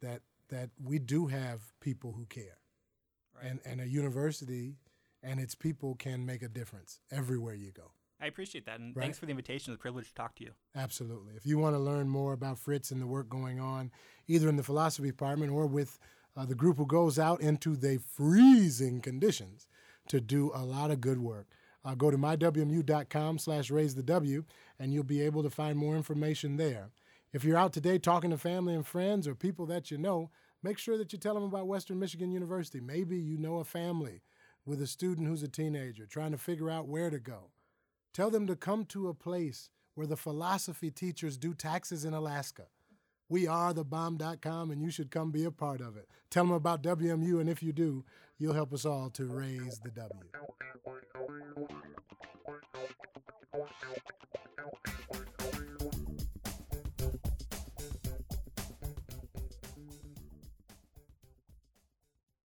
That 0.00 0.22
that 0.48 0.70
we 0.80 1.00
do 1.00 1.26
have 1.26 1.60
people 1.80 2.12
who 2.12 2.24
care, 2.26 2.58
and 3.42 3.58
and 3.64 3.80
a 3.80 3.88
university 3.88 4.76
and 5.24 5.40
its 5.40 5.56
people 5.56 5.96
can 5.96 6.24
make 6.24 6.42
a 6.42 6.48
difference 6.48 7.00
everywhere 7.10 7.54
you 7.54 7.72
go. 7.72 7.90
I 8.20 8.26
appreciate 8.26 8.66
that, 8.66 8.78
and 8.78 8.94
Right. 8.94 9.02
thanks 9.02 9.18
for 9.18 9.26
the 9.26 9.30
invitation. 9.30 9.72
It's 9.72 9.80
a 9.80 9.82
privilege 9.82 10.08
to 10.08 10.14
talk 10.14 10.36
to 10.36 10.44
you. 10.44 10.52
Absolutely. 10.76 11.34
If 11.34 11.44
you 11.44 11.58
want 11.58 11.74
to 11.74 11.80
learn 11.80 12.08
more 12.08 12.32
about 12.32 12.60
Fritz 12.60 12.92
and 12.92 13.00
the 13.02 13.06
work 13.08 13.28
going 13.28 13.58
on, 13.58 13.90
either 14.28 14.48
in 14.48 14.54
the 14.54 14.62
philosophy 14.62 15.08
department 15.08 15.50
or 15.50 15.66
with 15.66 15.98
uh, 16.36 16.46
the 16.46 16.54
group 16.54 16.76
who 16.76 16.86
goes 16.86 17.18
out 17.18 17.40
into 17.40 17.74
the 17.74 17.98
freezing 17.98 19.00
conditions 19.00 19.66
to 20.08 20.20
do 20.20 20.50
a 20.54 20.64
lot 20.64 20.90
of 20.90 21.00
good 21.00 21.18
work, 21.18 21.46
uh, 21.84 21.94
go 21.94 22.10
to 22.10 22.18
mywmu.com 22.18 23.38
slash 23.38 23.70
raise 23.70 23.94
the 23.94 24.02
W, 24.02 24.44
and 24.78 24.92
you'll 24.92 25.04
be 25.04 25.22
able 25.22 25.42
to 25.42 25.50
find 25.50 25.76
more 25.76 25.96
information 25.96 26.56
there. 26.56 26.90
If 27.32 27.44
you're 27.44 27.56
out 27.56 27.72
today 27.72 27.98
talking 27.98 28.30
to 28.30 28.38
family 28.38 28.74
and 28.74 28.86
friends 28.86 29.26
or 29.26 29.34
people 29.34 29.66
that 29.66 29.90
you 29.90 29.98
know, 29.98 30.30
make 30.62 30.78
sure 30.78 30.98
that 30.98 31.12
you 31.12 31.18
tell 31.18 31.34
them 31.34 31.44
about 31.44 31.66
Western 31.66 31.98
Michigan 31.98 32.30
University. 32.30 32.80
Maybe 32.80 33.16
you 33.16 33.38
know 33.38 33.56
a 33.56 33.64
family 33.64 34.22
with 34.64 34.80
a 34.80 34.86
student 34.86 35.26
who's 35.26 35.42
a 35.42 35.48
teenager 35.48 36.06
trying 36.06 36.32
to 36.32 36.38
figure 36.38 36.70
out 36.70 36.88
where 36.88 37.10
to 37.10 37.18
go. 37.18 37.50
Tell 38.12 38.30
them 38.30 38.46
to 38.46 38.56
come 38.56 38.84
to 38.86 39.08
a 39.08 39.14
place 39.14 39.70
where 39.94 40.06
the 40.06 40.16
philosophy 40.16 40.90
teachers 40.90 41.36
do 41.36 41.54
taxes 41.54 42.04
in 42.04 42.14
Alaska. 42.14 42.66
We 43.28 43.46
are 43.46 43.72
the 43.72 43.84
bomb.com, 43.84 44.70
and 44.70 44.82
you 44.82 44.90
should 44.90 45.10
come 45.10 45.30
be 45.30 45.44
a 45.44 45.50
part 45.50 45.80
of 45.80 45.96
it. 45.96 46.06
Tell 46.30 46.44
them 46.44 46.52
about 46.52 46.82
WMU, 46.82 47.40
and 47.40 47.48
if 47.48 47.62
you 47.62 47.72
do, 47.72 48.04
You'll 48.42 48.54
help 48.54 48.72
us 48.72 48.84
all 48.84 49.08
to 49.10 49.26
raise 49.26 49.78
the 49.78 49.90
W. 49.90 50.10